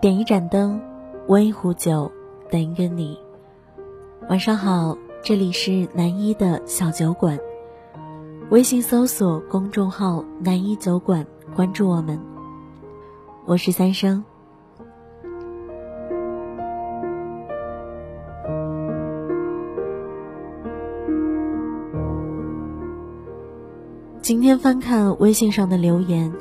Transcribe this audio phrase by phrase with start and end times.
[0.00, 0.80] 点一盏灯，
[1.26, 2.12] 温一壶酒，
[2.50, 3.18] 等一个你。
[4.28, 7.38] 晚上好，这里是南一的小酒馆。
[8.50, 11.26] 微信搜索公众号“南一酒馆”，
[11.56, 12.20] 关注我们。
[13.44, 14.24] 我是三生。
[24.26, 26.32] 今天翻看微信上的留言，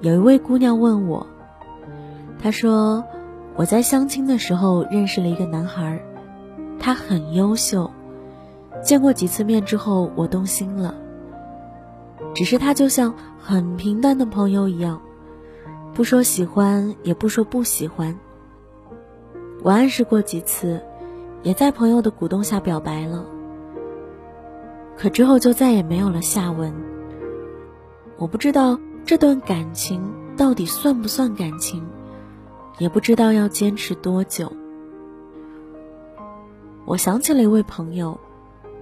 [0.00, 1.26] 有一位姑娘问我。
[2.38, 3.04] 她说
[3.54, 6.02] ：“我在相亲的时候认识了一个男孩，
[6.80, 7.90] 他很优秀。
[8.82, 10.94] 见过几次面之后，我动心了。
[12.34, 14.98] 只是他就像很平淡的朋友一样，
[15.92, 18.18] 不说喜欢，也不说不喜欢。
[19.62, 20.80] 我暗示过几次，
[21.42, 23.22] 也在朋友的鼓动下表白了。
[24.96, 26.72] 可之后就再也没有了下文。
[28.18, 30.02] 我不知道这段感情
[30.36, 31.82] 到底算不算感情。”
[32.78, 34.52] 也不知道要坚持多久。
[36.84, 38.20] 我想起了一位朋友，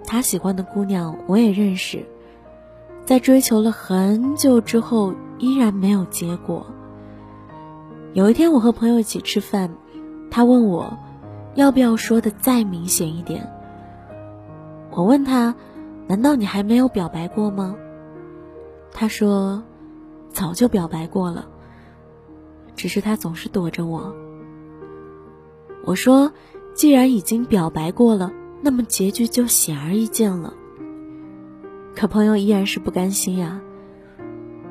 [0.07, 2.05] 他喜欢的姑娘我也认识，
[3.07, 6.67] 在追求了很久之后，依然没有结果。
[8.13, 9.75] 有一天，我和朋友一起吃饭，
[10.31, 10.99] 他问我，
[11.55, 13.51] 要不要说的再明显一点。
[14.91, 15.55] 我问他，
[16.07, 17.75] 难道你还没有表白过吗？
[18.99, 19.63] 他说，
[20.31, 21.47] 早就表白过了。
[22.75, 24.15] 只是他总是躲着我。
[25.85, 26.33] 我说
[26.75, 30.55] ：“既然已经表白过了，那么结局就显而易见了。”
[31.95, 33.61] 可朋友依然是不甘心呀。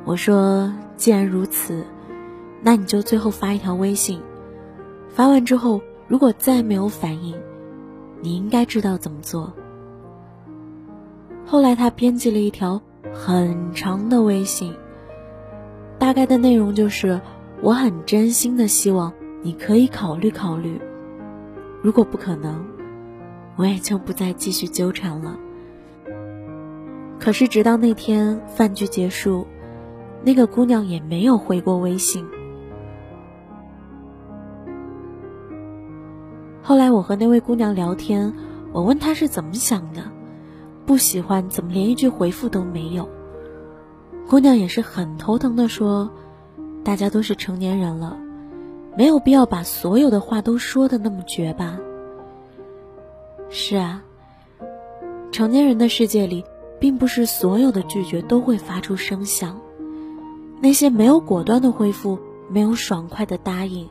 [0.06, 1.86] 我说：“既然如此，
[2.64, 4.20] 那你就最后发一条微信。
[5.08, 7.36] 发完之后，如果再没有反应，
[8.22, 9.54] 你应该知道怎么做。”
[11.46, 12.82] 后来他编辑了一条
[13.16, 14.76] 很长的微信，
[15.98, 17.20] 大概的内容就是。
[17.62, 20.80] 我很真心的希望你可以考虑考虑，
[21.82, 22.64] 如果不可能，
[23.56, 25.40] 我也就不再继续纠缠了。
[27.18, 29.48] 可是直到那天饭局结束，
[30.22, 32.28] 那个姑娘也没有回过微信。
[36.62, 38.32] 后来我和那位姑娘聊天，
[38.74, 40.04] 我问她是怎么想的，
[40.86, 43.08] 不喜欢怎么连一句回复都没有？
[44.28, 46.12] 姑娘也是很头疼的说。
[46.84, 48.16] 大家都是成年人了，
[48.96, 51.80] 没有必要把所有的话都说的那么绝吧。
[53.50, 54.04] 是啊，
[55.32, 56.46] 成年人的世界里，
[56.80, 59.60] 并不是所有的拒绝都会发出声响。
[60.62, 62.20] 那些没有果断的回复，
[62.50, 63.90] 没有爽快的答应，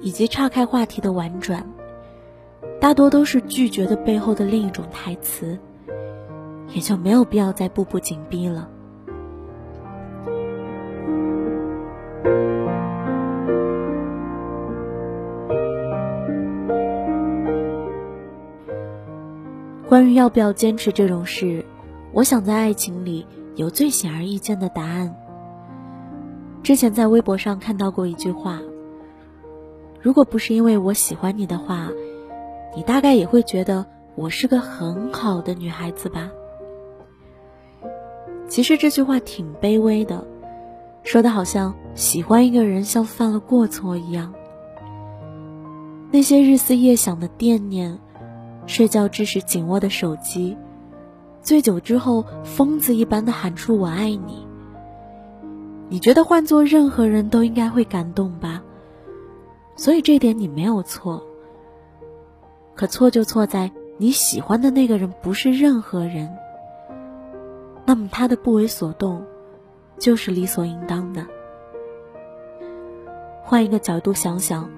[0.00, 1.70] 以及岔开话题的婉转，
[2.80, 5.58] 大多都是拒绝的背后的另一种台词，
[6.72, 8.70] 也就没有必要再步步紧逼了。
[19.88, 21.64] 关于要不要坚持这种事，
[22.12, 23.26] 我想在爱情里
[23.56, 25.16] 有最显而易见的答案。
[26.62, 28.60] 之前在微博上看到过一句话
[30.00, 31.88] ：“如果不是因为我喜欢你的话，
[32.76, 36.30] 你大概也会觉得我是个很好的女孩子吧。”
[38.46, 40.24] 其实这句话挺卑微的，
[41.02, 44.32] 说的好像喜欢一个人像犯了过错一样。
[46.10, 47.98] 那些日思夜想的惦念。
[48.66, 50.56] 睡觉之时紧握的手机，
[51.42, 54.46] 醉酒之后疯子一般的喊出“我爱你”。
[55.90, 58.62] 你觉得换做任何人都应该会感动吧？
[59.74, 61.20] 所以这点你没有错。
[62.76, 66.30] 可错就错在你喜欢的那个人不是任何人，
[67.84, 69.24] 那么他的不为所动，
[69.98, 71.26] 就是理所应当的。
[73.50, 74.70] 换一个角度想想，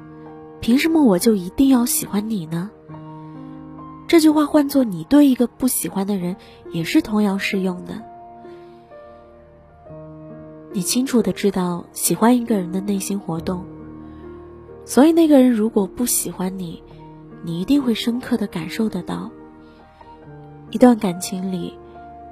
[0.63, 2.71] 凭什么我就一定要喜欢你呢？
[4.09, 6.37] 这句话换作你对一个不喜欢的人，
[6.73, 8.03] 也是同样适用的。
[10.73, 13.63] 你清楚的知道喜欢一个人的内心活动，
[14.87, 16.83] 所以那个人如果不喜欢你，
[17.43, 19.31] 你一定会深刻的感受得到。
[20.71, 21.75] 一段感情里，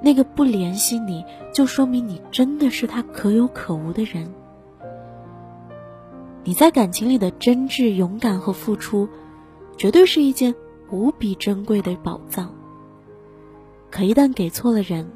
[0.01, 1.23] 那个不联系你
[1.53, 4.33] 就说明你真的是他可有可无的人。
[6.43, 9.07] 你在感情里的真挚、勇敢和付出，
[9.77, 10.53] 绝对是一件。
[10.93, 12.53] 无比珍贵的宝藏。
[13.89, 15.09] 可一旦给错了人，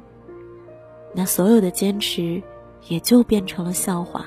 [1.14, 2.42] 那所有的坚持
[2.88, 4.26] 也就变成了笑话。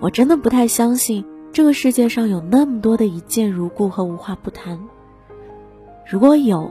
[0.00, 4.78] 我真的不太相信这个世界上有那么多的一见如故和无话不谈。
[6.06, 6.70] 如果有，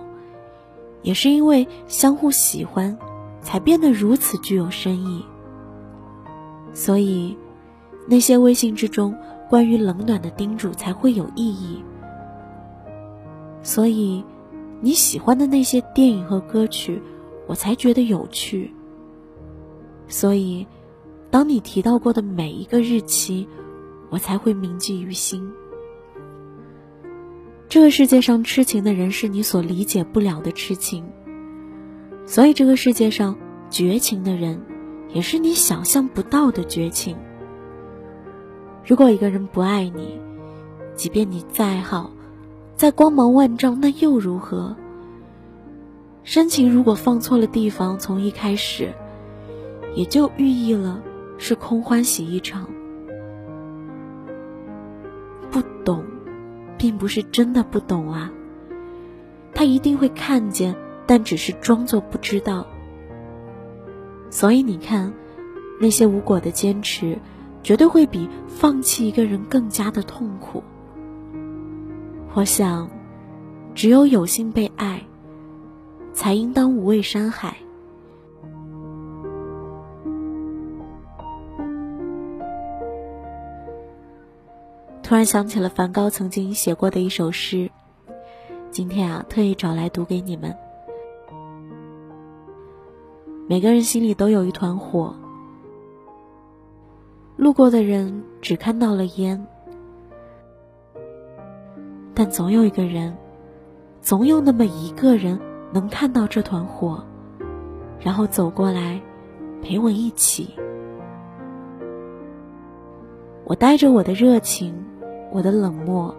[1.01, 2.97] 也是因为相互喜欢，
[3.41, 5.23] 才变得如此具有深意。
[6.73, 7.37] 所以，
[8.07, 9.15] 那些微信之中
[9.49, 11.81] 关于冷暖的叮嘱才会有意义。
[13.61, 14.23] 所以，
[14.79, 17.01] 你喜欢的那些电影和歌曲，
[17.47, 18.73] 我才觉得有趣。
[20.07, 20.67] 所以，
[21.29, 23.47] 当你提到过的每一个日期，
[24.09, 25.51] 我才会铭记于心。
[27.69, 31.03] 这个世界上痴情的人是你所理解不了的痴情，
[32.25, 33.35] 所以这个世界上
[33.69, 34.61] 绝情的人，
[35.09, 37.17] 也是你想象不到的绝情。
[38.85, 40.17] 如果一个人不爱你，
[40.95, 42.09] 即便你再好，
[42.77, 44.77] 再光芒万丈，那又如何？
[46.23, 48.93] 深情如果放错了地方，从一开始，
[49.93, 51.01] 也就寓意了
[51.37, 52.69] 是空欢喜一场。
[55.51, 56.05] 不懂。
[56.77, 58.31] 并不是真的不懂啊，
[59.53, 60.75] 他一定会看见，
[61.05, 62.67] 但只是装作不知道。
[64.29, 65.13] 所以你看，
[65.79, 67.17] 那些无果的坚持，
[67.63, 70.63] 绝对会比放弃一个人更加的痛苦。
[72.33, 72.89] 我想，
[73.73, 75.03] 只有有幸被爱，
[76.13, 77.57] 才应当无畏山海。
[85.07, 87.71] 突然想起了梵高曾经写过的一首诗，
[88.71, 90.53] 今天啊，特意找来读给你们。
[93.47, 95.15] 每个人心里都有一团火，
[97.37, 99.47] 路过的人只看到了烟，
[102.13, 103.15] 但总有一个人，
[104.01, 105.39] 总有那么一个人
[105.71, 107.01] 能看到这团火，
[108.01, 109.01] 然后走过来
[109.63, 110.53] 陪我一起。
[113.45, 114.83] 我带着我的热情。
[115.31, 116.15] 我的冷漠，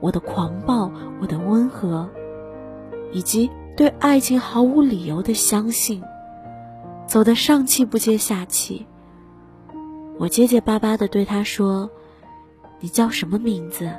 [0.00, 2.08] 我的狂暴，我的温和，
[3.12, 6.02] 以及对爱情毫无理由的相信，
[7.06, 8.86] 走得上气不接下气。
[10.18, 11.88] 我结结巴巴的对他说
[12.80, 13.90] ：“你叫什么名字？”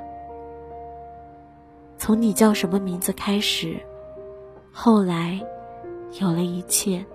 [1.98, 3.80] 从你叫什么名字开始，
[4.71, 5.39] 后来
[6.19, 7.06] 有了一切。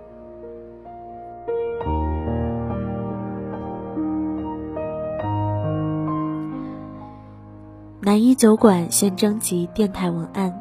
[7.99, 10.53] 南一酒馆现征集电台文案，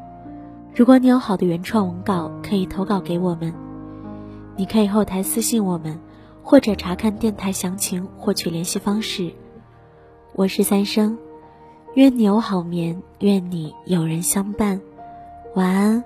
[0.75, 3.53] 如果你有好的原创文稿，可以投稿给我们。
[4.56, 6.00] 你可以后台私信我们，
[6.43, 9.31] 或者查看电台详情获取联系方式。
[10.33, 11.19] 我是三生，
[11.94, 14.81] 愿你有好眠，愿你有人相伴，
[15.55, 16.03] 晚安。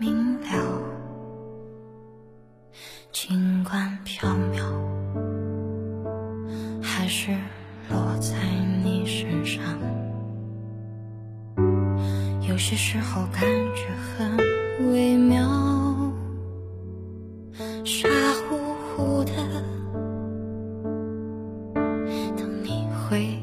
[0.00, 0.48] 明了，
[3.10, 4.62] 尽管缥缈，
[6.80, 7.32] 还是
[7.90, 8.36] 落在
[8.84, 9.60] 你身上。
[12.48, 13.42] 有些时候感
[13.74, 14.36] 觉很
[14.92, 15.44] 微妙，
[17.84, 18.08] 傻
[18.48, 18.56] 乎
[18.94, 19.32] 乎的，
[22.36, 23.36] 等你回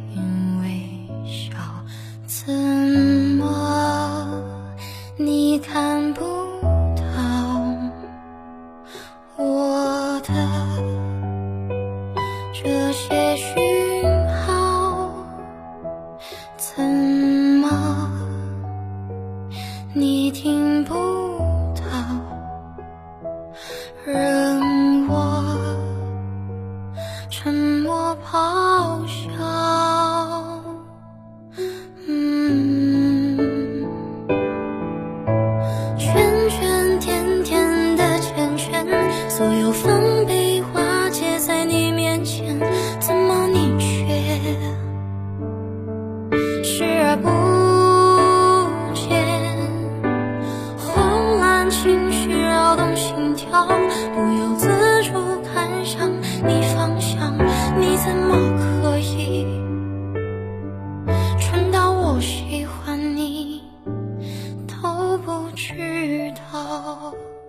[66.64, 67.45] 好。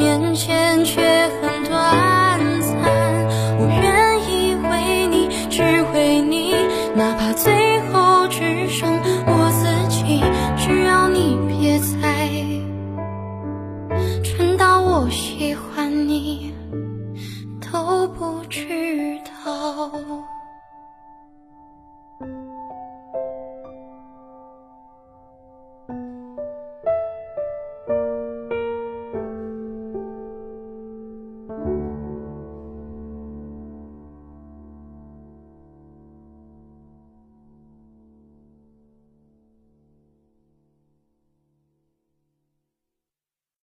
[0.00, 1.09] 面前却